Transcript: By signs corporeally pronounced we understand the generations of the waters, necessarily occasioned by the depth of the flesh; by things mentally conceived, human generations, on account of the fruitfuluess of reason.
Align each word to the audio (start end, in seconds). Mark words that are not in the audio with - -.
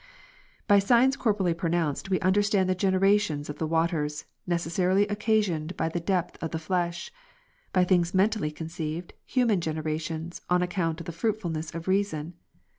By 0.67 0.79
signs 0.79 1.15
corporeally 1.15 1.53
pronounced 1.53 2.09
we 2.09 2.19
understand 2.21 2.67
the 2.67 2.73
generations 2.73 3.51
of 3.51 3.59
the 3.59 3.67
waters, 3.67 4.25
necessarily 4.47 5.05
occasioned 5.09 5.77
by 5.77 5.89
the 5.89 5.99
depth 5.99 6.41
of 6.41 6.49
the 6.49 6.57
flesh; 6.57 7.11
by 7.71 7.83
things 7.83 8.11
mentally 8.11 8.49
conceived, 8.49 9.13
human 9.27 9.61
generations, 9.61 10.41
on 10.49 10.63
account 10.63 11.01
of 11.01 11.05
the 11.05 11.11
fruitfuluess 11.11 11.75
of 11.75 11.87
reason. 11.87 12.33